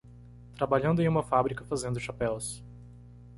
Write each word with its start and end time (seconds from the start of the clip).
Trabalhando 0.55 1.03
em 1.03 1.07
uma 1.07 1.21
fábrica 1.21 1.63
fazendo 1.63 1.99
chapéus 1.99 2.63